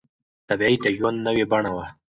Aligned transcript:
تبعيد 0.49 0.79
د 0.83 0.87
ژوند 0.97 1.17
نوې 1.27 1.45
بڼه 1.51 1.71
وه. 1.75 1.85